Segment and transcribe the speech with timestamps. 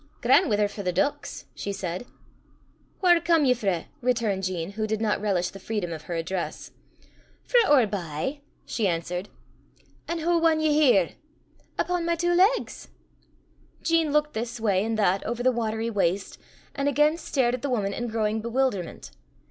[0.21, 2.07] "Gran' wither for the deuks!" she said.
[3.03, 6.71] "Whaur come ye frae?" returned Jean, who did not relish the freedom of her address.
[7.43, 9.29] "Frae ower by," she answered.
[10.07, 11.11] "An' hoo wan ye here?"
[11.79, 12.87] "Upo' my twa legs."
[13.83, 16.39] Jean looked this way and that over the watery waste,
[16.73, 19.11] and again stared at the woman in growing bewilderment.